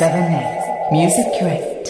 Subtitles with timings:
[0.00, 1.84] 7 Music Crate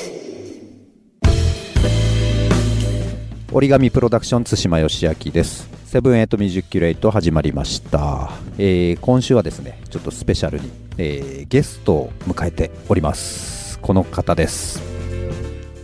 [3.52, 5.68] 折り紙プロダクション対馬義明です。
[5.84, 10.68] 78 musi-curate 始まりました、えー今週はですねちょっとスペシャルに、
[10.98, 13.78] えーゲストを迎えております。
[13.78, 14.82] この方です。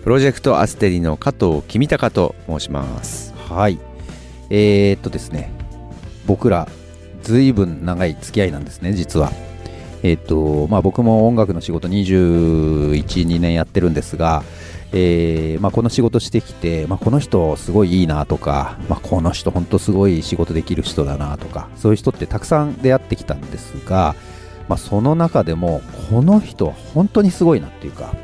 [0.02, 3.32] PROJECT ASTERI の加藤君高と申します。
[3.48, 3.79] はい。
[4.50, 5.53] えー、っとですね
[6.27, 6.69] 僕ら
[7.23, 9.30] ずいぶん長い付き合いなんですね実は
[10.02, 14.43] えーっとまあ僕も音楽の仕事212年やってるんですが
[14.93, 24.14] えーまあ、この仕事してきて、まあ、この人すごいいいなとか、まあ、この人本当すごい仕事できる人だなとかそういう人ってたくさん出会ってきたんですが、
[24.66, 28.14] まあ、その中でもこの人は本当にすごいなっていうか、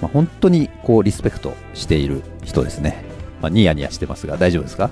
[0.00, 3.04] まあ、本当にこうリスペクトしている人ですね、
[3.40, 4.90] まあ、ニヤニヤしてますが大丈夫ですか？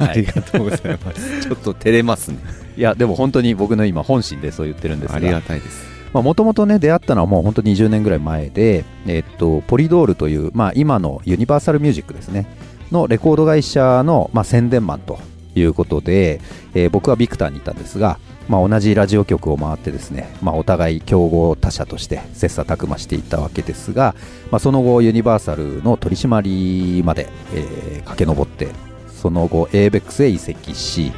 [0.00, 1.42] ありがとうございます。
[1.46, 2.38] ちょっと照れますね。
[2.76, 5.92] いやでも本当に僕の今本心でそう言ってるんですがありがたいです。
[6.12, 12.46] もともとね出会ったのはもう本当20年ぐらい前で、えっと、ポリドールという、まあ、今のユニバーサルミュージックですね
[12.90, 15.18] のレコード会社の、まあ、宣伝マンと
[15.54, 16.40] いうことで、
[16.74, 24.14] えー僕はビクターにいたんですが、まあ、同じラジオ局を回ってですね、まあ、お互い競合他社として切磋琢磨していたわけですが、
[24.50, 28.68] まあ、その後ユニバーサルの取締りまで、えー駆け上って
[29.08, 31.12] その後 ABEX へ移籍し、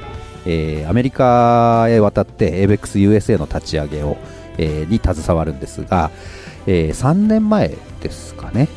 [0.46, 4.16] えーアメリカへ渡って ABEXUSA の立ち上げを、
[4.58, 6.10] えーに携わるんですが、
[6.66, 8.68] え3年前ですかね。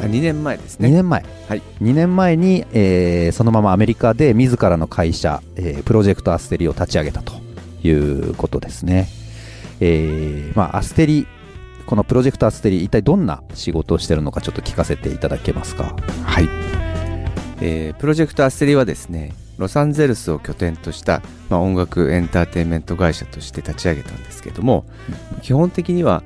[0.00, 0.90] あ2年前です2ね。
[0.90, 1.62] 年前、はい。
[1.82, 7.34] 2年前に、えーそのままアメリカで自らの会社、えープロジェクトアステリを立ち上げたと
[7.82, 9.08] いうことですね、
[9.80, 11.26] えーまあ、アステリ
[11.86, 15.96] このプロジェクトアステリ一体どんな仕事をしているのかちょっと聞かせていただけますか？
[16.24, 16.48] はい。
[17.60, 19.32] えープロジェクトアステリはですね、
[19.62, 24.84] ロサンゼルスを拠点とした、まあ、音楽エンターテインメント会社として立ち上げたんですけども、
[25.42, 26.22] 基本的には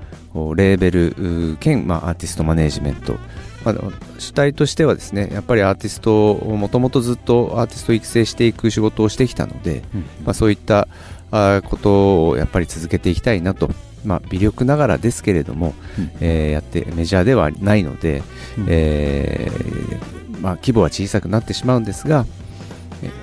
[0.57, 3.17] レーベル兼、まあ、アーティストマネージメント、
[3.65, 3.75] まあ、
[4.19, 9.83] 主体としてはですねやっぱりアーティストをもともとずっとアーティストを育成していく仕事をしてきたので、
[10.25, 10.89] まあ、そういった
[11.31, 13.71] ことをやっぱり続けていきたいなと、
[14.05, 16.11] まあ、微力ながらですけれども、うん。
[16.21, 18.23] えーやってメジャーではないので、
[18.59, 18.67] うん。
[18.69, 22.46] えーまあ、規模は小さくなってしまうんですがえー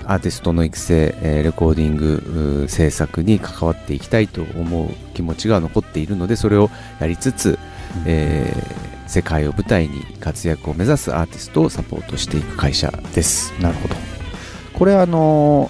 [0.06, 6.70] アーティストの育成、えーレコーディング制作に関わっていきたいと思う気持ちが残っているのでそれを
[7.00, 7.60] やりつつ、
[8.06, 13.54] えー世界を舞台に活躍を目指すアーティストをサポートしていく会社です。
[13.62, 13.96] なるほど。
[14.74, 15.70] これあの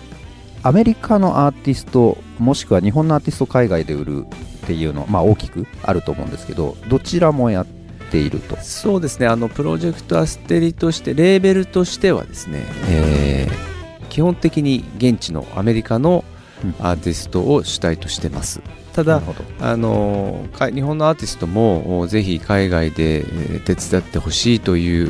[0.61, 7.65] アメリカのアーティストもしくは日本のアーティストを海外で売るっていうのまあ大きくあると思うんですけどどちらもやっ
[8.11, 8.55] ていると？
[8.57, 9.27] そうですね。
[9.27, 13.72] あのプロジェクトアステリとしてレーベルとしてはですね、えー
[14.13, 16.23] 基本的に現地のアメリカの
[16.63, 16.75] うん。
[16.79, 18.61] アーティストを主体としてます。
[18.93, 19.21] ただ
[19.59, 25.09] あのか日本のアーティストもおぜひ海外でえー手伝ってほしいという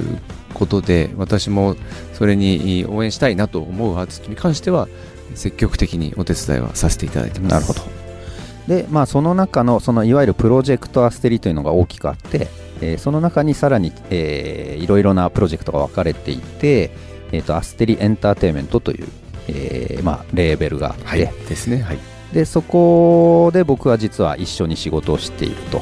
[0.53, 1.75] ことで私も
[2.13, 4.87] それに応援したいなと思うアーティストに関しては
[5.35, 7.53] 積極的にお手伝いはさせていただいてます。
[7.53, 7.81] なるほど。
[8.67, 12.47] でまあその中のそのいわゆるプロジェクトアステリというのが大きくあって、
[12.81, 16.89] えーその中にさらに、えーいろいろなプロジェクトが分かれていて、
[17.33, 19.07] えー、とアステリエンターテインメントという、
[19.49, 21.19] えーまあ、レーベルがあって、はい。
[21.19, 21.81] ですね。
[21.81, 21.97] はい。
[22.31, 25.81] でそこで僕は実は一緒に仕事をしていると、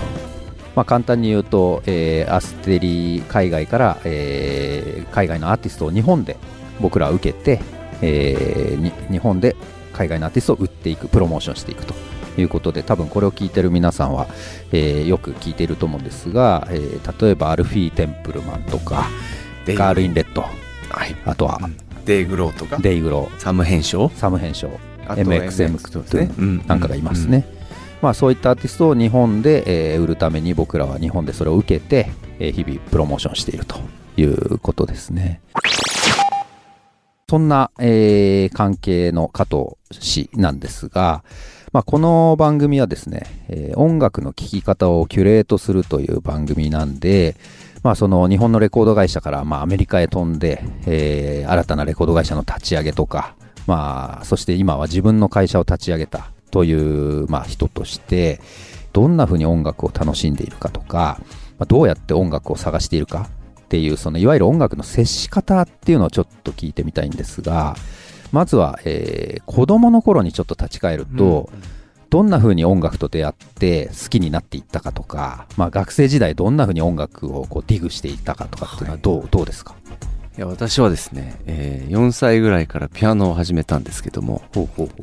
[0.75, 6.37] まあ、簡単に言うと、えーアステリ海外から、えー海外のアーティストを日本で
[6.79, 7.59] 僕らは受けて、
[8.01, 9.55] えーに日本で
[9.93, 11.93] 海外のアーティストを売っていくプロモーションしていくと
[12.37, 14.27] いうことで多分これを聞いてる皆さんは、
[14.71, 19.05] えーよく聞いていると思うんですが、えー例えばアルフィー・テンプルマンとか
[19.67, 20.45] ガール・イン・レッド
[20.91, 21.15] はい。
[21.25, 21.59] あとは
[22.05, 22.77] デイグローとか？
[22.77, 24.67] デイグロサム編集サム編集
[25.07, 26.67] MXM とね、うん。
[26.67, 27.45] なんかがいますね、
[28.01, 33.77] まあ、そういったアーティストを日本で、えー売るために僕らは日本でそれを受けて、えー日々プロモーションしていると
[34.17, 35.41] いうことですね。
[37.29, 41.23] そんな、えー関係の加藤氏なんですが、
[41.71, 47.35] まあ、この番組はですね、えー音楽の聴き方をキュレートするという番組なんで、
[47.83, 53.35] まあ、その日本のレコード会社からまあアメリカへ飛んで、えー新たなレコード会社の立ち上げとか、
[53.67, 58.39] まあ、そして今は自分の会社を立ち上げたという、まあ、人として
[58.93, 61.19] どんなふうに音楽を楽しんでいるかとか、
[61.57, 63.29] まあ、どうやって音楽を探しているか
[63.61, 67.75] っていうそのいわゆる音楽の接し方っていうのをちょっと聞いてみたいんですが
[68.31, 71.49] まずは、えー子供の頃にちょっと立ち返ると、
[72.11, 79.75] どんな風に音楽と出会って好きになっていったかとか、まあ、学生時代どんな風に音楽をこうディグしていったかとかっていうのはどう,、どうですか？
[80.37, 84.41] いや私はですね、えー4歳ぐらいからピアノを始めたんですけども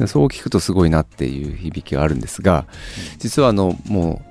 [0.06, 2.66] そう聞くとすごいなっていう響きがあるんですが
[3.18, 4.27] 実はあのもう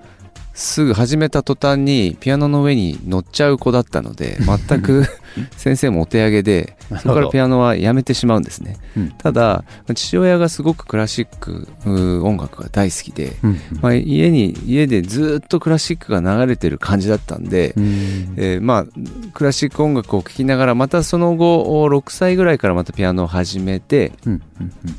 [0.58, 4.38] すぐ始めた途端にピアノの上に乗っちゃう子だったので
[4.68, 5.06] 全く
[5.56, 8.78] 先生もお手上げでそこからピアノはやめてしまうんですね。
[8.98, 9.10] うん。
[9.10, 9.64] ただ
[9.94, 18.34] 父親がすごくクラシックう音楽が大好きで、うんまあ、家に家でずっとクラシックが流れてる感じだったんで、うん。
[18.38, 18.86] えーまあ
[19.34, 24.14] クラシック音楽を聴きながらまたその後6歳ぐらいからまたピアノを始めて、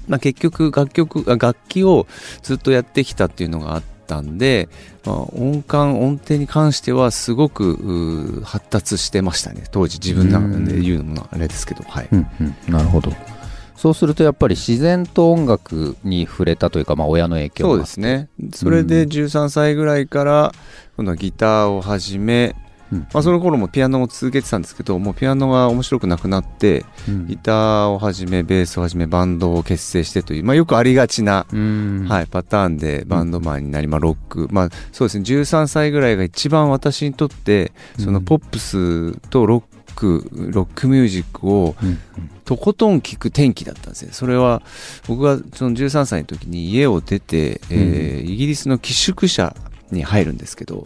[0.06, 2.06] まあ、結局楽曲あ楽器を
[2.42, 4.68] ずっとやってきたっていうのがあったんで、
[5.04, 9.64] まあ、音感音程に関してはすごく発達してましたね。
[9.70, 12.72] 当時自分の中で言うのもあれですけどはい、うんうん。
[12.72, 13.12] なるほど。
[13.76, 18.28] そうするとやっぱり自然と音楽に触れたというか、まあ、親の影響がそうですね。
[18.52, 20.52] それで13歳ぐらいから
[20.96, 22.56] 今度はギターを始め、
[22.92, 22.98] うん。
[23.12, 27.26] まあ、その頃もピアノを続けてたんですけどもうピアノが面白くなくなってうん。
[27.26, 32.06] ギターをはじめベースをはじめバンドを結成してという、まあ、よくありがちな、うん。
[32.08, 39.62] はい、パターンでバンドマンになり、まあ、ロック、まあ、そうですね13歳ぐらいが一番私にとってそのポップスとロッ
[39.94, 41.98] クロックミュージックをうん。
[42.44, 44.12] とことん聴く転機だったんですね。
[44.12, 44.62] それは
[45.06, 49.54] 僕がその13歳の時に家を出て、えーイギリスの寄宿舎
[49.90, 50.84] に入るんですけど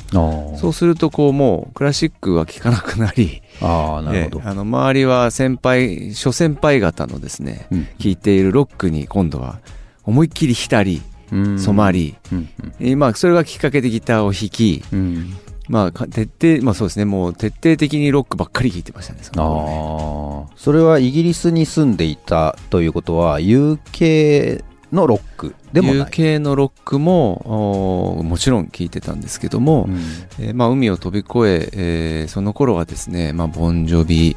[0.57, 7.85] そうするとこうもうクラシックは聴かなくなりあーなるほど、えーあの周りは先輩諸先輩方のですねうん。
[7.99, 9.61] 聴いているロックに今度は
[10.05, 11.03] 思いっきり浸り
[11.33, 11.59] うん。
[11.59, 12.49] 染まり、うん
[12.81, 14.99] えーまあそれがきっかけでギターを弾きうん。
[14.99, 15.37] うん
[15.69, 19.37] まあか徹底まあそうですねもう徹底的にロックばっかり聴いてましたねそね。
[19.41, 24.63] ああそれはイギリスに住んでいたということは UK
[24.93, 26.11] のロックでもない。
[26.11, 29.97] UK のロックもおもちろん聴いてたんですけども、うん。
[30.39, 34.37] えーまあ、海を飛び越ええーその頃はですね、まあ、ボンジョビ、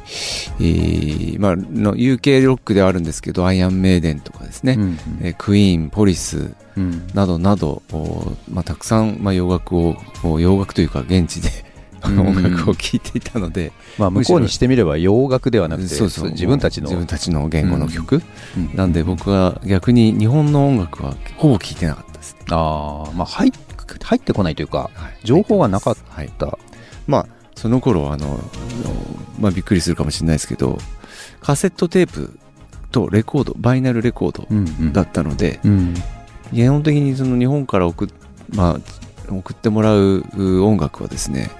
[0.58, 7.06] えーまあ、の UK ロックではあるんですけどアイアンメイデンとかですね、うんえークイーンポリスうん。
[7.14, 11.65] などなど、おまあ、たくさん、まあ、洋楽をお洋楽というか現地でうん
[12.04, 18.22] 音楽を聴いていたので、まあ向こうにしてみれば洋楽ではなくてそうそう自分たちの自分たちの言語の曲、
[18.56, 18.74] うん。
[18.74, 23.52] なんで僕は逆に日本の音楽はほぼ聴いてなかったですね、ああまあ入っ
[24.02, 25.16] 入ってこないというかはい。
[25.24, 26.28] 情報がなかっはい。
[26.28, 26.58] た
[27.06, 28.38] まあその頃あの
[29.40, 30.78] まあびっくりするかもしれないですけど
[31.40, 32.38] カセットテープ
[32.90, 35.94] とレコードバイナルレコードだったので、うん。
[36.52, 38.08] 基本的にその日本から送っ,、
[38.50, 41.50] まあ、送ってもらうう音楽はですね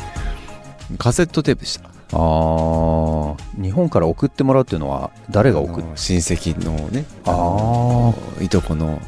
[0.98, 1.88] カセットテープでした。
[1.88, 7.34] ああ日本から送ってもらうっていうのは誰が送っ親戚のねあー。
[7.34, 9.00] のいとこの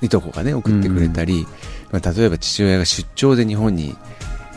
[0.00, 1.46] いとこがね送ってくれたり、
[1.92, 3.94] まあ、例えば父親が出張で日本に、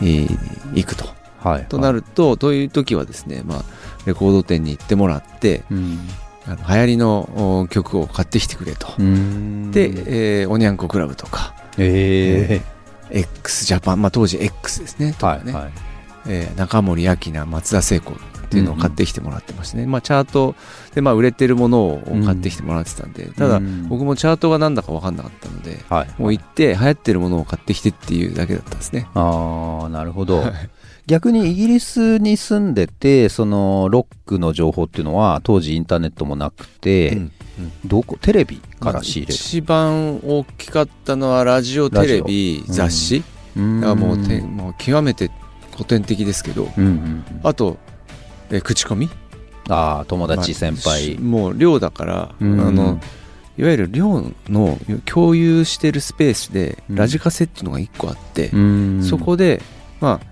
[0.01, 0.37] えー
[0.73, 1.05] 行くと。
[1.39, 3.63] はいとなると、という時はですね、まあ、
[4.05, 5.99] レコード店に行ってもらってうん。
[6.45, 9.71] あの流行りのお曲を買ってきてくれと、うん。
[9.71, 12.61] で、えーおにゃんこクラブとかえ
[13.11, 15.71] x ジャパン、まあ、当時 X ですねえとかね、はいはい
[16.27, 18.13] えー中森明菜松田聖子
[18.49, 20.55] っていうのを買ってきてもらってましてね、まあ、チャート
[20.95, 23.87] で、まあ、売れてるものを買ってきてもらってたんで、ただうん。
[23.87, 26.21] 僕もチャートが何だか分かんなかったのではい。
[26.21, 29.07] もう行って流行ってるものを買ってきてっていうだけだったんですね。
[29.13, 30.43] ああなるほど。
[31.05, 37.31] 逆にイギリスに住んでてそのロックの情報っていうのは当時インターネットもなくて、うん
[37.85, 43.21] どこテレビから仕入れる一番大きかったのはラジオテレビ雑誌、
[43.57, 43.81] うん。
[43.81, 45.29] だからもうてもう極めて
[45.79, 47.39] 古典的ですけどうんうんうん。
[47.43, 47.77] あと、
[48.51, 49.09] えー口コミ？
[49.69, 52.59] ああ友達先まあもう寮だから、うん。
[52.59, 52.99] あの
[53.57, 56.95] いわゆる寮の共有してるスペースでうん。
[56.95, 59.03] ラジカセっていうのが1個あって、うん。
[59.03, 59.61] そこで
[60.01, 60.27] まあ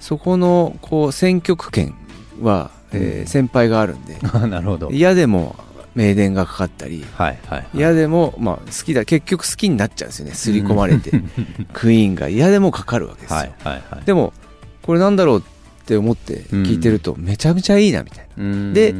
[0.00, 1.94] そこのこう選曲権
[2.42, 3.26] は、えーうん。
[3.26, 4.90] 先輩があるんで なるほど。
[4.90, 5.56] 嫌でも
[5.94, 7.66] 名電がかかったりはいはい。
[7.74, 11.10] 嫌でも、まあ、好きだ結局好きになっちゃうんですよね刷り込まれて、
[11.72, 12.28] クイーンが。
[12.28, 14.04] 嫌でもかかるわけですよ、はいはいはい。
[14.04, 14.32] でも
[14.82, 15.42] これなんだろうっ
[15.86, 18.72] て思って聞いてるとめちゃめちゃいいなみたいうん。
[18.72, 18.94] で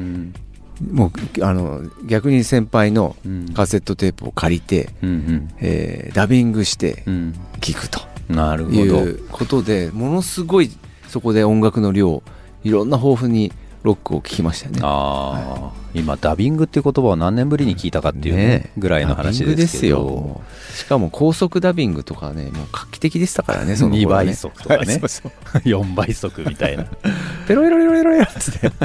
[0.92, 3.52] もうあの逆に先輩のうん。
[3.52, 7.34] カセットテープを借りて、うんえーダビングしてうん。
[7.60, 8.00] 聞くと。
[8.28, 10.70] うんなるほいどうことでものすごい
[11.08, 12.22] そこで音楽の量
[12.62, 13.50] いろんな豊富に
[13.82, 14.80] ロックを聴きましたよね。
[14.82, 19.98] ああ、今ダビングっていう言葉を何年ぶりに聞いたかっていうねねぐらいの話ですけど。
[19.98, 24.26] よもうしかも高速ダビングとかねもう画期的でしたからね その2頃ね。
[24.26, 24.78] 倍速とかね。
[24.78, 25.32] は いそうそう。
[25.58, 26.84] 4倍速みたいな。
[27.48, 28.76] ペロペロペロペロペロっ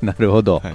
[0.00, 0.04] て。
[0.04, 0.74] なるほど、はい。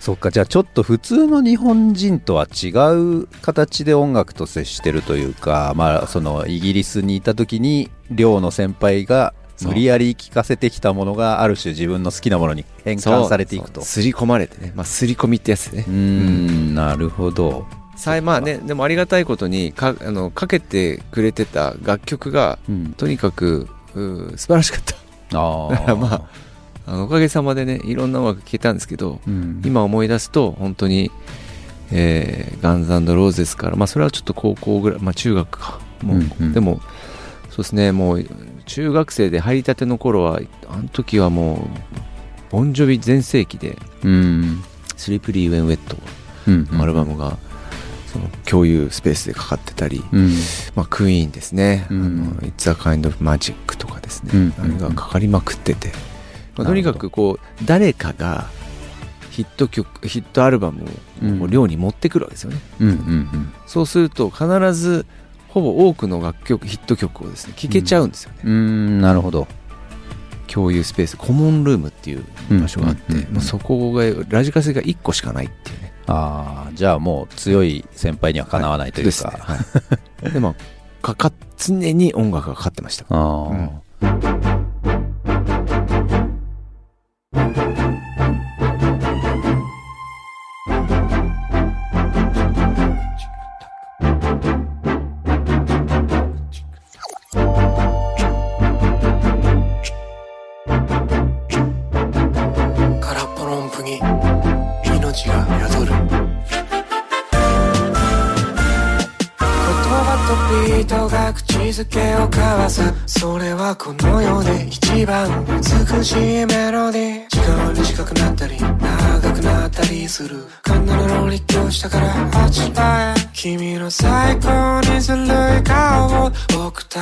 [0.00, 13.80] そっかじゃあちょっと普通の日本人とは違う形で音楽と接してるというかまあそのイギリスにいた時に寮の先輩が無理やり聴かせてきたものがある種自分の好きなものに変換されていくと。
[13.80, 13.84] そう。
[13.84, 14.72] 刷り込まれてね。
[14.74, 15.84] まあ刷り込みってやつね。
[15.86, 17.66] うーんなるほど。
[17.96, 22.92] さいまあねでもありがたいことにかあのかけてくれてた楽曲がうん。
[22.92, 24.94] とにかく素晴らしかった。
[25.38, 26.48] あだからまあ
[26.86, 31.10] あのおかげさまでねいろんな音楽聴けたんですけどうん、今思い出すと本当に、
[31.90, 35.80] えーガンズローゼスからまあそれはちょっと高校ぐらいまあ中学か。
[36.02, 36.52] もう、うんうん。
[36.52, 36.80] でも
[37.50, 38.26] そうですねもう
[38.68, 41.58] 中学生で入りたての頃はあの時はもう
[42.50, 44.62] ボンジョビ全盛期でうん
[44.96, 45.96] 「スリープリー・ウェン・ウェット」
[46.46, 47.36] うんアルバムが
[48.12, 50.32] その共有スペースでかかってたり、うん。
[50.74, 52.00] まあ、クイーンですね「うん。
[52.00, 55.92] あの It's a Kind of Magic」とかですね、うんあれがかかりまくってて、
[56.56, 58.46] まあとにかくこう誰かが
[59.30, 60.86] ヒット曲ヒットアルバムを
[61.22, 61.50] うん。
[61.50, 63.52] 寮に持ってくるわけですよね、うんうん。
[63.66, 65.04] そうすると必ず
[65.60, 69.46] ほぼ多くの楽曲ヒット曲をですね聴けちゃうんですよね、うんうんなるほど。
[70.46, 73.28] 共有スペースコモンルームっていう場所があって、うんうんうん。
[73.28, 75.92] うんまあ、そこがラジカセが1個しかないっていうね。
[76.06, 79.58] ああじゃあもう強い先輩にはかなわないというですねか、は
[80.26, 80.32] い。
[80.32, 80.54] でまあ
[81.02, 83.04] かか常に音楽がかかってました。
[83.10, 83.50] あ
[84.00, 84.57] あ、空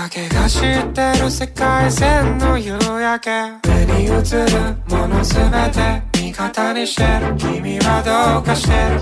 [0.08, 3.30] けが知ってる世界線の夕焼け。
[3.68, 4.16] 目に映る
[4.88, 7.36] ものすべて味方にしてる。
[7.36, 9.00] 君はどうかしてる。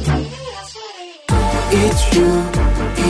[1.71, 2.25] It's you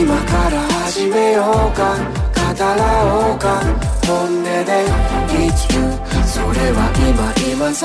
[0.01, 1.95] 今から始めようか。
[2.35, 2.75] 語ら
[3.05, 3.61] おうか。
[4.07, 4.85] 本音で。
[5.29, 5.81] It's you
[6.25, 7.83] それは今今更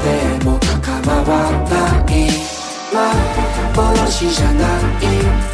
[0.00, 2.54] でも構わない。
[3.74, 4.78] 幻じゃな
[5.50, 5.53] い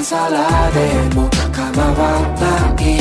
[0.00, 2.46] 今更でも構わな
[2.80, 2.98] い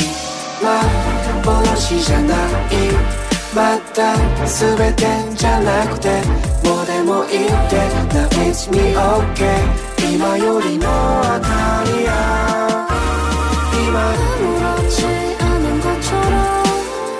[1.46, 2.75] 幻じゃない
[3.56, 6.22] また全てじゃなくて
[6.68, 7.75] もうでもいいって
[8.12, 9.63] Now it's me okay
[10.13, 12.88] 今よりの明かりや
[13.88, 13.96] 今
[14.36, 15.06] 아무렇지
[15.39, 16.63] 않은 것처럼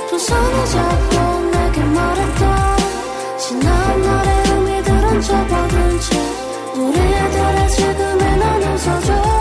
[0.10, 2.76] 두 손을 잡고 내게 말했다
[3.38, 6.20] 지난 날의 의미들은 접어둔 채
[6.76, 9.39] 우리들의 지금을 나눠서줘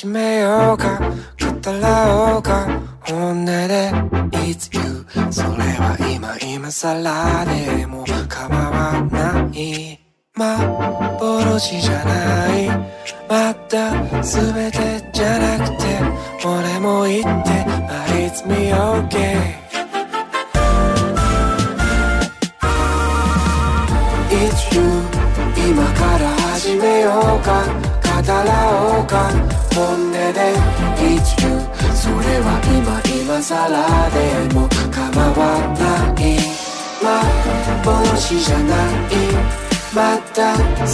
[0.00, 0.98] 始めようか。
[0.98, 2.66] 語らおうか。
[3.02, 3.92] 本音で
[4.30, 10.00] It's you それは今今更でも構わない。
[10.34, 11.99] 幻じゃ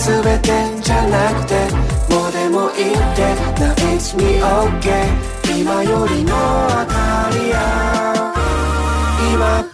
[0.06, 1.54] 全てじゃなくて
[2.14, 3.22] もうでもいいって
[3.58, 5.10] Now it's me okay
[5.60, 8.32] 今よりの明かりや
[9.34, 9.66] 今。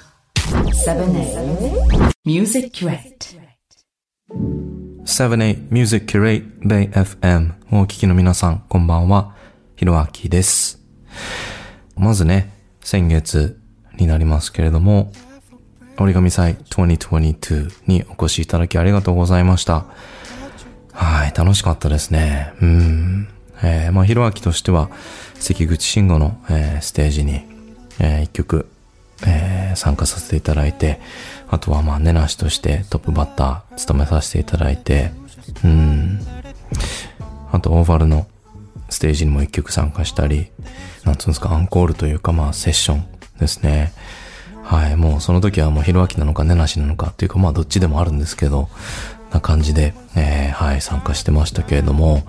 [0.87, 3.39] 7A Music Curate
[5.05, 9.35] 7A Music Curate Bay FM をお聞きの皆さん、こんばんは。
[9.77, 10.81] ひろあきです。
[11.95, 13.61] まずね、先月
[13.99, 15.13] になりますけれども、
[15.99, 19.87] 折り紙祭2022にお越しいただきありがとうございました。
[20.93, 22.53] はい、楽しかったですね。
[22.61, 23.29] うん。
[23.63, 24.91] えー、まあ、ひろあきとしては、
[25.39, 27.43] 関口慎吾の、えーステージに、
[27.99, 28.67] えー一曲、
[29.27, 31.01] えー参加させていただいて、
[31.49, 35.13] あとはまあ、ネナシとしてトップバッター務めさせていただいて、
[35.65, 36.21] うん。
[37.53, 38.27] あと、オーバルの
[38.91, 40.51] ステージにも一曲参加したり、
[41.05, 43.05] なんつうんですか、アンコールというか、まあ、セッション
[43.39, 43.93] ですね。
[44.63, 48.69] はい、もうその時はもう、ひろあきなのか、ねなしなのかっていうか、まあ、どっちでもあるんですけど、
[49.33, 52.25] な感じで、えーはい、参加してましたけれども、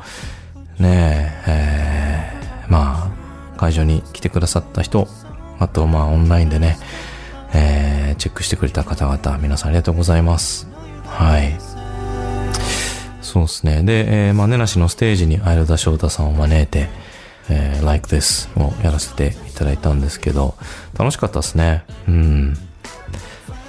[0.79, 3.11] ねえ、えーま
[3.55, 5.07] あ、会場に来てくださった人、
[5.59, 6.77] あと、まあ、オンラインでね、
[7.53, 10.67] えーチェックしてくれた方々、皆さんありがとうございます。
[11.05, 11.55] はい。
[13.21, 13.81] そうですね。
[13.83, 16.89] で、えーまあ、ねなしのステージに相田翔太さんを招いて、
[17.49, 20.55] えー Like This をやらせていただいたんですけど、
[20.97, 21.83] 楽しかったですね。
[22.07, 22.57] うん。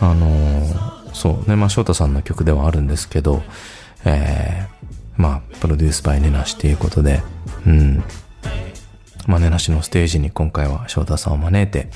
[0.01, 3.43] あのーそうね、まあ、翔太さんの曲ではあるんですけど、
[4.05, 7.23] えーまあ、プロデュースバイネナシということで、
[7.67, 8.03] うん。
[9.29, 11.89] まあ、ネナシのステージに今回は翔太さんを招いて、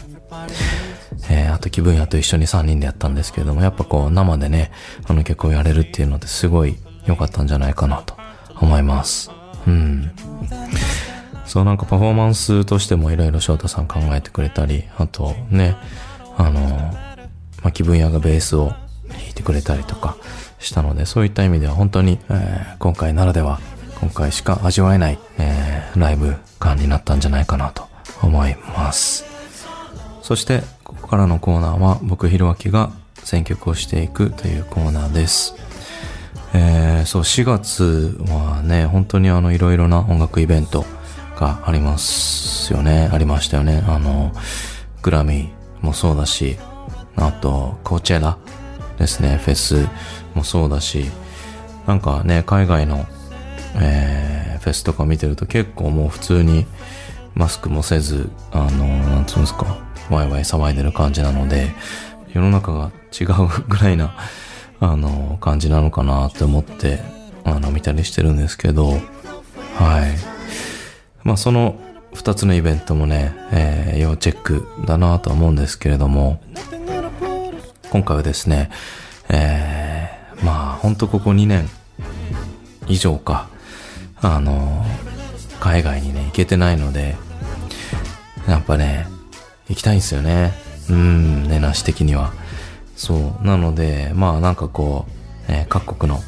[1.31, 4.71] えーあと気分屋と一緒に3人でやったんですけれども、やっぱこう生でね、
[5.09, 8.15] あの曲をやれるっていうのってすごい良かったんじゃないかなと
[8.61, 9.31] 思います。
[9.67, 10.13] うん。
[11.49, 15.77] そうなんかパフォーマンスとしてもいろいろ翔太さん考えてくれたり、あとね、
[16.37, 18.69] あの、まあ、気分屋がベースを
[19.09, 20.17] 弾いてくれたりとか
[20.59, 23.61] したので、そういった意味では本当に、えー今回ならでは、
[24.01, 27.89] 今回しか味わえない、えーライブ感になったんじゃないかなと
[28.23, 29.25] 思います。
[30.23, 32.91] そして、ここからのコーナーは、僕、ひろあきが
[33.25, 35.55] 選曲をしていくというコーナーです。
[36.53, 40.85] えーそう、4月はね、本当にあの、いろいろな音楽イベント
[41.39, 43.09] がありますよね。
[43.13, 43.85] ありましたよね。
[43.87, 44.33] あの、
[45.03, 46.59] グラミーもそうだし、
[47.17, 48.39] あと、コーチェラ
[48.99, 49.89] ですね、フェス
[50.35, 51.11] もそうだし、
[51.87, 53.07] なんかね、海外の、
[53.77, 56.67] えーフェスとか見てると結構もう普通に
[57.35, 59.79] マスクもせず、あの、なんつうんですか、
[60.11, 61.71] ワイワイ騒いでる感じなので、
[62.35, 64.15] 世の中が違うぐらいな、
[64.81, 67.01] あの、感じなのかなって思って、
[67.45, 68.91] あの、見たりしてるんですけど、
[69.77, 70.28] はい。
[71.29, 71.79] まあ、その
[72.15, 76.41] 二つのイベントもね、えー要チェックだなとは思うんですけれども、
[77.91, 78.71] 今回はですね、
[79.29, 81.69] えーまあ、ほんとここ2年
[82.87, 83.51] 以上か、
[84.23, 84.87] あの、
[85.61, 87.17] 海外にね、行けてないので、
[88.49, 89.07] やっぱね、
[89.69, 90.55] 行きたいんですよね。
[90.89, 92.33] うん、ねなし的には。
[92.97, 93.47] そう。
[93.47, 95.13] なので、まあなんかこう、
[95.53, 96.21] えー各国の、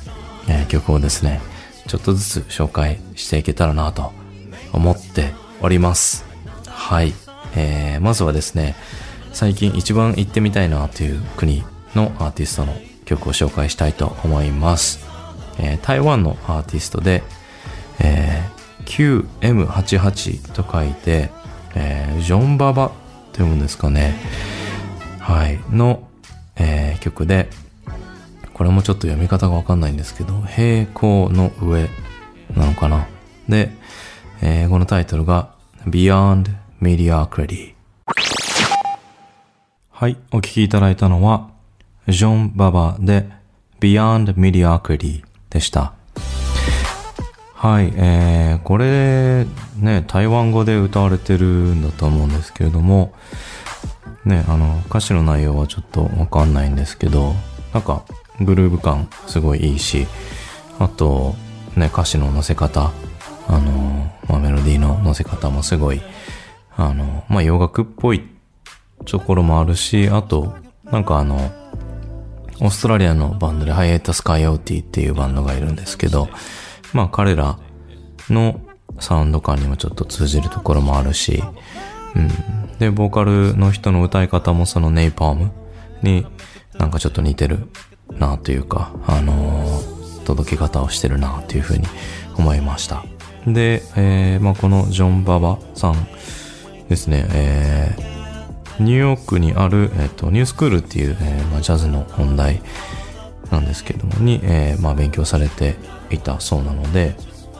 [0.47, 1.41] えー曲をですね、
[1.87, 4.20] ちょっとずつ紹介していけたらなと
[4.73, 6.25] 思っております。
[6.67, 7.15] はい。
[7.57, 8.75] えーまずはですね、
[9.33, 11.63] 最近一番行ってみたいなという国
[11.95, 15.01] のアーティストの曲を紹介したいと思います。
[15.59, 17.23] えー台湾のアーティストで、
[17.99, 21.31] えー QM88 と書いて、
[21.75, 22.95] えージョンババと
[23.39, 24.15] 読むんですかね。
[25.19, 25.61] はい。
[25.71, 26.09] の、
[26.57, 27.49] えー曲で、
[28.55, 31.89] これもちょっと読み方がわかんないんですけど、平行の上
[32.57, 33.07] なのかな。
[33.49, 33.71] で、
[34.43, 35.55] えーこのタイトルが
[35.87, 36.47] Beyond
[36.81, 37.75] Mediocrity。
[39.91, 40.17] はい。
[40.31, 41.51] お聴きいただいたのは、
[42.09, 43.29] ジョン・ババで
[43.81, 45.93] Beyond Mediocrity でした。
[47.55, 47.93] はい。
[47.97, 53.13] えー、これ、ね、台湾語で歌われてるんだと思うんですけれども、
[54.25, 57.35] ね、あの、歌詞の内容はちょっとわかんないんですけど、
[57.75, 58.05] なんか、
[58.41, 60.07] グルーヴ感すごいいいし、
[60.79, 61.35] あと、
[61.77, 62.93] ね、歌詞の乗せ方、
[63.49, 63.90] あの、
[64.31, 66.01] まあ、メロディーの乗せ方もすごい、
[66.77, 68.23] あの、まあ、洋楽っぽい
[69.05, 71.37] ところもあるし、あと、なんかあの、
[72.61, 76.29] オーストラリアのバンドでハイエータスカイオーティっていうバンドがいるんですけど、
[76.93, 77.59] まあ彼ら
[78.29, 78.61] の
[78.99, 81.43] サウンド感にもちょっと通じるところもあるし、
[82.15, 82.79] うん。
[82.79, 85.53] で、ボーカルの人の歌い方もそのネイパーム
[86.03, 86.27] に
[86.79, 87.69] なんかちょっと似てる
[88.11, 91.87] なというか、あのー届け方をしてるなというふうに
[92.37, 93.05] 思いました。
[93.47, 95.95] で、えーまあこのジョン・ババさん
[96.89, 98.11] ですね、えー
[98.81, 102.63] ニューヨークにある、えっとニュースクールっていう、えーまあ、ジャズの本題
[103.51, 105.77] なんですけどもに、えーまあ、勉強されて
[106.11, 107.15] いたそうなので、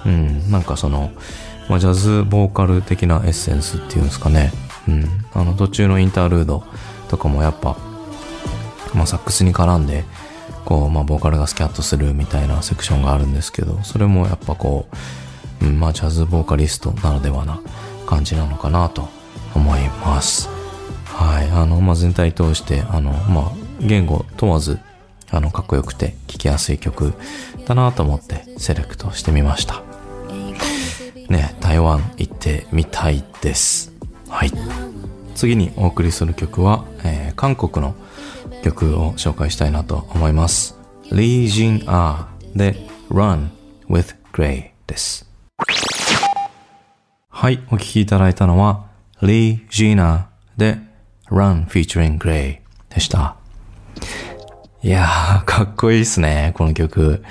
[0.07, 1.11] うん、なんかその、
[1.69, 4.51] まあ、ジャズボーカル的なエッセンスっていうんですかね、
[4.89, 6.65] うん、あの途中のインタールード
[7.09, 7.77] とかもやっぱ、
[8.95, 10.05] まあ、サックスに絡んで
[10.65, 14.97] こう、まあ、ボーカルがスキャットするみたいなセクションがあるんですけどそれもやっぱこう、
[15.63, 17.61] うん、まあジャズボーカリストならではな
[18.07, 19.09] 感じなのかなと
[19.55, 20.49] 思います。
[21.07, 21.51] はい。
[21.51, 24.79] あの、まあ、全体通して、あの、まあ、言語問わず、
[25.31, 27.13] あの、かっこよくて聴きやすい曲
[27.67, 29.83] だなと思ってセレクトしてみました。
[31.29, 33.93] ね、台湾行ってみたいです。
[34.29, 34.53] はい。
[35.35, 37.95] 次にお送りする曲は、えー韓国の
[38.63, 40.77] 曲を紹介したいなと思います。
[41.11, 42.77] リー・ジン・アーで
[43.09, 43.49] Run
[43.89, 45.30] with Grey です。
[47.29, 48.87] はい、お聴きいただいたのは、
[49.23, 50.79] リー・ジーナで
[51.29, 53.37] Run featuring Grey でした。
[54.83, 57.23] いやー、かっこいいっすね、この曲。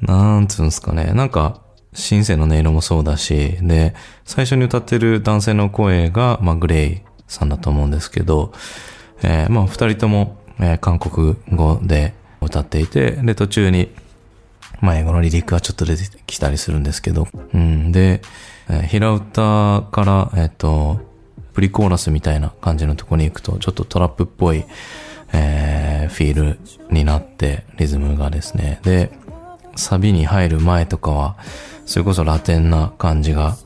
[0.00, 1.12] なんつうんすかね。
[1.14, 1.60] なんか、
[1.94, 8.52] シンセの音色もそうだし、で、最初に歌ってる男性の声が、まあ、グレイさんだと思うんですけど、
[9.22, 13.90] えーまあ、二人とも、えー韓国語で歌っていて、で、途中に、
[14.82, 18.20] まあ、英語のリリックがちょっと出てきたりするんですけど、うん、で、
[18.68, 21.00] えー平歌から、えっ、と、
[21.52, 24.64] プリコーラスみたいな感じのとこに行くと、ちょっとトラップっぽい、
[25.32, 26.58] えーフィール
[26.90, 28.80] になって、リズムがですね。
[28.82, 29.12] で、
[29.76, 31.36] サビに入る前とかは、
[31.86, 33.56] それこそラテンな感じが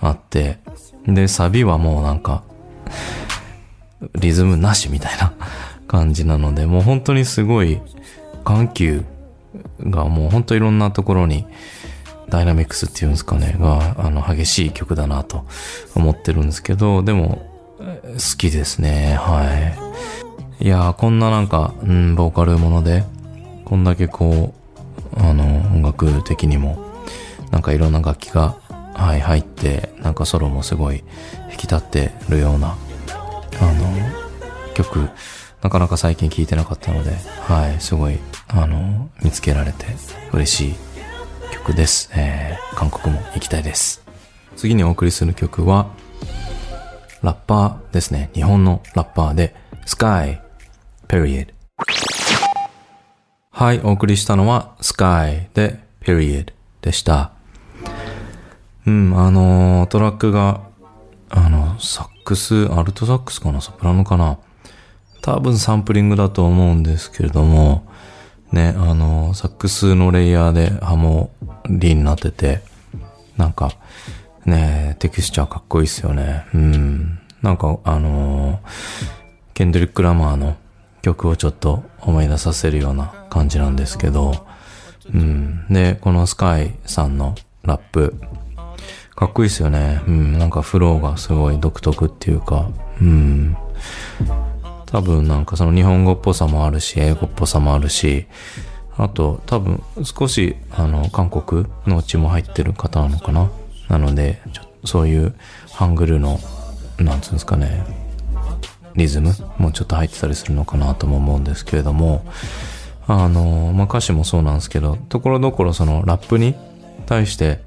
[0.00, 0.58] あって、
[1.06, 2.44] で、サビはもうなんか、
[4.14, 5.32] リズムなしみたいな
[5.88, 7.80] 感じなので、もう本当にすごい
[8.44, 9.04] 緩急
[9.84, 11.46] がもう本当いろんなところに
[12.28, 15.44] ダイナミックスっていうんですかね、が、あの、激しい曲だなと
[15.94, 19.76] 思ってるんですけど、でも、好きですね、は
[20.60, 20.64] い。
[20.64, 23.04] いや、こんななんか、うん、ボーカルもので、
[23.64, 24.54] こんだけこ
[25.16, 26.78] う、あの、音楽的にも、
[27.50, 28.56] なんかいろんな楽器が、
[28.94, 31.04] はい、入って、なんかソロもすごい
[31.50, 32.76] 引き立ってるような、
[33.60, 33.94] あの、
[34.74, 35.10] 曲、
[35.62, 39.86] なかなか最近聴いてなかったので、はい、すごい、あの、見つけられて
[40.32, 40.74] 嬉しい
[41.52, 42.10] 曲です。
[42.14, 44.02] えー、韓国も行きたいです。
[44.56, 45.86] 次にお送りする曲は、
[47.22, 48.30] ラッパーですね。
[48.34, 49.54] 日本のラッパーで、
[49.86, 50.40] Sky,
[51.06, 51.54] period.
[53.50, 57.30] はい、お送りしたのは Sky で Period でした。
[58.84, 60.62] うん、あのートラックが、
[61.30, 63.60] あの、サックス、アルトサックスかな？
[63.60, 64.38] ソプラノかな？
[65.22, 67.86] 多分サンプリングだと思うんですけれども、
[68.50, 71.30] ね、あの、サックスのレイヤーでハモ
[71.70, 72.60] リになってて、
[73.36, 73.72] なんか、
[74.44, 76.44] ねテクスチャーかっこいいっすよね。
[76.52, 77.20] うん。
[77.40, 78.60] なんか、あの
[79.54, 80.56] ケンドリック・ラマーの
[81.02, 84.44] 曲をちょっと思い出させるような感じなんですけど、
[85.14, 85.66] うん。
[85.70, 88.16] で、このスカイさんのラップ、
[89.14, 90.02] かっこいいですよね。
[90.08, 90.38] うん。
[90.38, 92.68] なんかフローがすごい独特っていうか、
[93.00, 93.56] うん。
[94.92, 98.26] 多分なんかその日本語っぽさもあるし、英語っぽさもあるし、
[98.96, 103.50] あと多分少しあの韓国の血も入ってる方なのかな。
[103.88, 105.34] なので、ちょそういう
[105.72, 106.38] ハングルの、
[106.98, 107.84] なんつうんですかね、
[108.94, 112.24] リズムもちょっと入ってたりするのかなとも思うんですけれども、
[113.06, 116.54] あの、まあ、歌詞もそうなんですけど、ところどころそのラップに
[117.06, 117.60] 対して、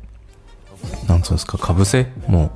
[1.08, 2.52] なんつうんですか、かぶせも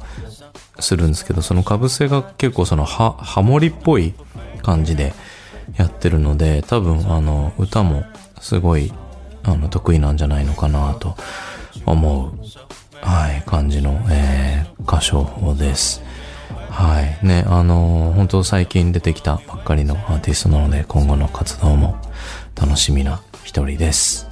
[0.80, 4.14] するんですけど、そのかぶせが結構そのハ、ハモリっぽい
[4.60, 5.14] 感じで
[5.78, 8.04] やってるので、多分あの、歌も
[8.42, 8.94] すごい、
[9.44, 11.16] あの、得意なんじゃないのかなと
[11.86, 12.32] 思う、
[13.02, 16.02] はい、感じの、えー、歌唱法です。
[16.70, 17.26] はい。
[17.26, 21.98] ね、あのー本当最近出てきたばっかりのアーティストなので、今後の活動も
[22.56, 24.28] 楽しみな一人です。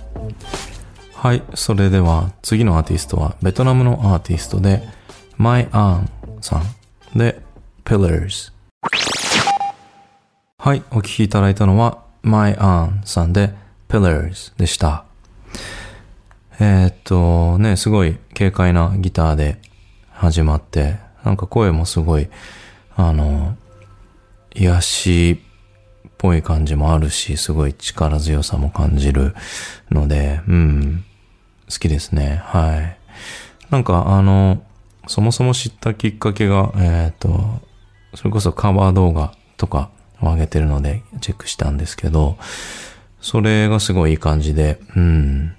[1.14, 1.42] はい。
[1.56, 4.88] それでは、次のアーティストは、ベトナムのアーティストで、
[5.36, 6.62] マイ・アーンさ
[7.16, 7.42] んで、
[7.84, 8.52] Pillars。
[10.60, 10.82] はい。
[10.90, 13.54] お聴きいただいたのは、マイ・アーンさんで、
[13.88, 15.06] Pillars でした。
[16.60, 19.62] えーっと、ね、すごい軽快なギターで
[20.10, 22.28] 始まって、なんか声もすごい、
[22.96, 23.56] あの、
[24.56, 25.42] 癒し
[26.08, 29.36] っぽい感じもあるし、すごい力強さも感じる
[29.92, 31.06] ので、うん、
[31.70, 32.42] 好きですね。
[32.44, 32.98] はい。
[33.70, 34.64] なんかあの、
[35.06, 37.62] そもそも知ったきっかけが、えーっと、
[38.16, 42.38] それこそカバー動画とかを上げてるのでチェックしたんですけど、
[43.22, 45.56] それがすごいいい感じで、うん、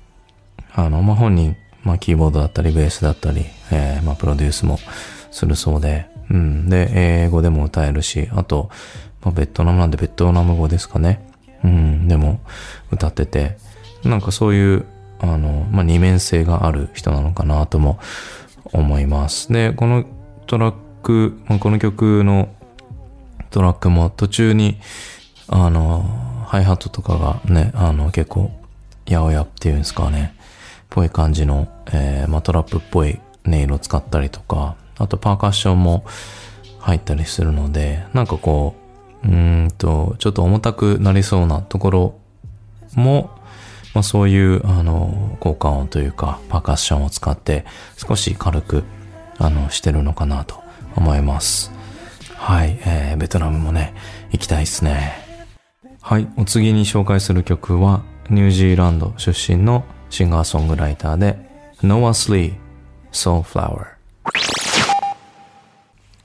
[0.75, 4.79] あの、まあ、本人、まあ、キーボードだったり、ベースだったり、えー、まあ、プロデュースも
[5.31, 6.68] するそうで、うん。
[6.68, 6.88] で、
[7.25, 8.71] 英語でも歌えるし、あと、
[9.23, 11.29] まあ、ベトナムなんでベトナム語ですかね。
[11.64, 12.09] うん。
[12.09, 12.40] でも、
[12.90, 13.57] 歌ってて、
[14.05, 14.87] なんかそういう、
[15.21, 17.99] あの、まあ、二面性がある人なのかなとも
[18.73, 19.53] 思います。
[19.53, 20.05] で、この
[20.47, 22.49] トラック、まあ、この曲の
[23.51, 24.79] トラックも途中に、
[25.49, 28.51] あの、ハイハットとかがね、あの、結構、
[29.07, 30.35] やおやっていうんですかね、
[30.91, 36.05] ぽい感じの、えー、まあ、トラップっぽい音色を使ったりとか、あとパーカッションも
[36.81, 38.75] 入ったりするので、なんかこ
[39.25, 42.19] う、うーんと、ちょっと重たくなりそうなところ
[42.95, 43.31] も、
[43.95, 47.65] まあ、そういう、あの、効果音というか、パーカッションを使って、
[47.97, 48.85] 少し軽く、
[49.39, 50.63] あの、してるのかなと
[50.97, 51.78] 思います。
[52.38, 53.92] はい、えー、ベトナムもね、
[54.31, 55.12] 行きたいですね。
[56.01, 61.37] はい、お次に紹介する曲は、ニュージーランド出身のシンガーソングライターで、
[61.83, 62.55] ノア・スリー、
[63.12, 63.87] Soulflower。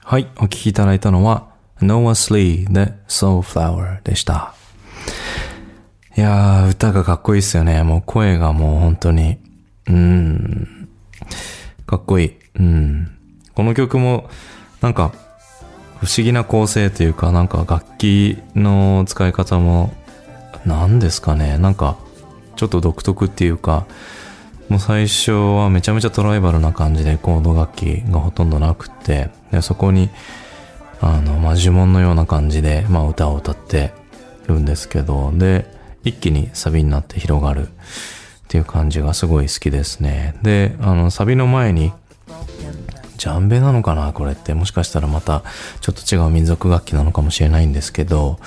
[0.02, 1.48] はい、お聴きいただいたのは、
[1.82, 4.54] ノア・スリーで Soulflower でした。
[6.16, 7.82] いやー、歌がかっこいいっすよね。
[7.82, 9.38] もう声がもう本当に、
[9.88, 10.88] うーん、
[11.86, 12.34] かっこいい。
[12.54, 13.18] うん。
[13.54, 14.30] この曲も、
[14.80, 15.12] なんか、
[16.04, 19.94] 不思議な構成というか、なんか楽器の使い方も、
[20.66, 21.58] 何ですかね。
[21.58, 21.96] なんか、
[22.56, 23.86] ちょっと独特っていうか、
[24.68, 30.10] もう最初はめちゃめちゃトライバルな感じでコード楽器がほとんどなくって、でそこに、
[31.00, 33.92] あの、まあ、呪文のような感じで、まあ、歌を歌って
[34.46, 35.66] るんですけど、で、
[36.04, 37.70] 一気にサビになって広がるっ
[38.48, 40.34] ていう感じがすごい好きですね。
[40.42, 41.92] で、あの、サビの前に、
[43.16, 44.54] ジャンベなのかなこれって。
[44.54, 45.42] もしかしたらまた
[45.80, 48.38] ちょっと違う民族楽器なのかもしれないんですけど、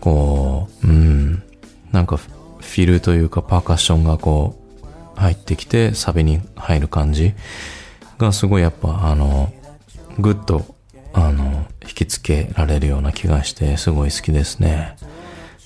[0.00, 1.42] こう、うん、
[1.92, 4.56] なんかフィルというかパーカッションがこ
[5.16, 7.34] う入ってきてサビに入る感じ
[8.18, 9.52] がすごいやっぱあの、
[10.18, 10.76] ぐっと
[11.16, 14.96] あの、引きつけられるような気がしてすごい好きですね。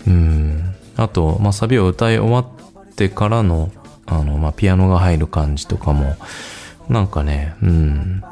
[0.06, 0.74] うん。
[0.96, 3.72] あと、まあ、サビを歌い終わってからの、
[4.06, 6.14] あの、まあ、ピアノが入る感じとかも、
[6.90, 8.22] なんかね、うん。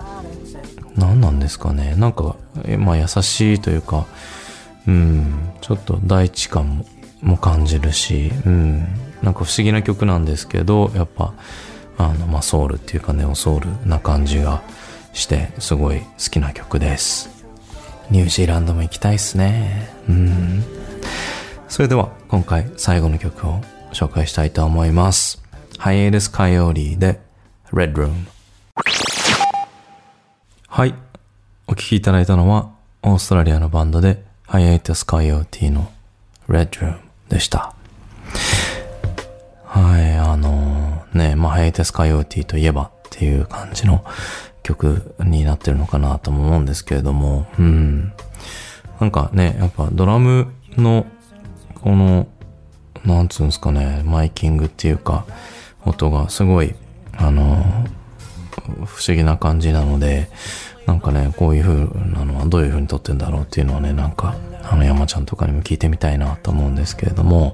[0.97, 1.95] 何なんですかね。
[1.97, 4.07] なんか、えまあ、優しいというか、
[4.87, 5.53] うん。
[5.61, 6.85] ちょっと大地感も
[7.23, 8.81] も感じるし、うん。
[9.23, 11.35] なんか不思議な曲なんですけど、やっぱ、
[11.97, 14.63] あの、まあ、ソウルっていうかネオソウルな感じが
[15.13, 17.29] して、すごい好きな曲です。
[18.11, 19.89] ニュージーランドも行きたいっすね。
[20.09, 20.65] うん。
[21.69, 23.61] それでは今回最後の曲を
[23.93, 25.43] 紹介したいと思います。
[25.77, 27.21] ハイエールスカイオーリーで
[27.73, 28.38] Red Room。
[30.69, 30.95] はい。
[31.67, 32.71] お聴きいただいたのは
[33.03, 35.91] オーストラリアのバンドでハイエールスカイオーティの
[36.49, 37.75] Red Room でした。
[39.65, 44.05] はい、あのね、まあ、ハイエールスカイオーティといえばっていう感じの
[44.63, 48.13] 曲になってるのかなとも思うんですけれども、うん。
[49.01, 51.07] なんかね、やっぱドラムの
[51.83, 52.27] この、
[53.05, 55.25] なんつうんですかね、マイキングっていうか、
[55.85, 56.75] 音がすごい、
[57.17, 57.87] あの、
[58.85, 60.29] 不思議な感じなので、
[60.87, 61.75] なんかね、こういう風
[62.11, 64.37] なのはどういう風に撮ってんだろうっていうのはね、なんか、
[64.71, 67.53] あの山ちゃんとかにも聞いてみたいなと思うんですけれども、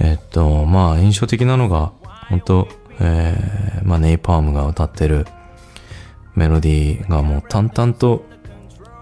[0.00, 1.92] えっと、まあ、印象的なのが、
[2.28, 2.68] 本当
[3.00, 5.26] えー、まあ、ネイパームが歌ってる
[6.34, 8.24] メロディーがもう淡々と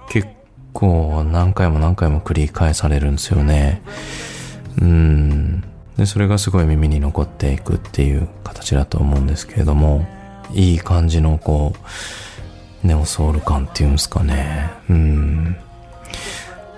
[0.09, 0.28] 結
[0.72, 3.83] 構何回も何回も繰り返されるんですよね。
[4.81, 5.64] うん。
[5.96, 10.07] で、それがすごい耳に残っていくっていう形だと思うんですけれども、
[10.54, 14.70] いい感じのこう、ネオソウル感っていうんですかね。
[14.90, 15.56] うん。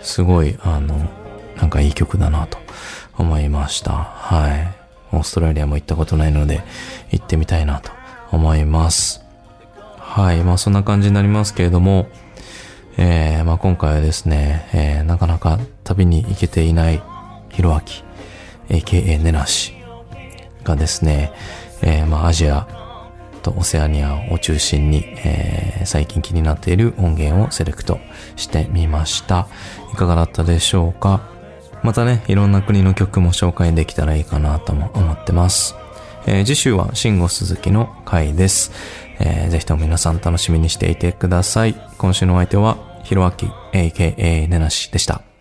[0.01, 1.09] すごい、あの、
[1.57, 2.59] なんかいい曲だなと
[3.17, 3.93] 思いました。
[3.93, 4.75] はい。
[5.13, 6.63] オーストラリアも行ったことないので、
[7.11, 7.91] 行ってみたいなと
[8.31, 9.25] 思います。
[9.99, 10.43] はい。
[10.43, 12.09] まあそんな感じになりますけれども、
[12.97, 17.03] えー、まあ今回はですね、えー、なかなか旅に行けていない
[17.51, 18.05] ヒロアキ、
[18.69, 19.75] AKA ネナシ
[20.63, 21.33] がですね、
[21.83, 22.84] えー、まあアジア
[23.45, 28.01] とオセアニアを中心に、えー、最近気になっている音源をセレクト
[28.35, 29.47] してみました。
[29.93, 31.21] いかがだったでしょうか？
[31.83, 35.77] またね、いろんな国の曲も紹介できたらいいかなとも思ってます。
[36.27, 38.73] えー次週は慎吾鈴木の回です。
[39.21, 41.75] えーぜひとも皆さん楽しみにしていてください。
[41.99, 45.34] 今週のお相手は、ひろあき AKA ねなしでした。